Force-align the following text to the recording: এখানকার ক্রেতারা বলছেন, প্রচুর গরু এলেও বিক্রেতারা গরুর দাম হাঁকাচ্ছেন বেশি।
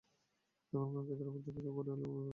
এখানকার 0.73 1.03
ক্রেতারা 1.07 1.31
বলছেন, 1.33 1.53
প্রচুর 1.55 1.73
গরু 1.75 1.89
এলেও 1.93 1.93
বিক্রেতারা 1.93 1.93
গরুর 1.93 1.93
দাম 1.95 1.97
হাঁকাচ্ছেন 2.01 2.15
বেশি। 2.17 2.29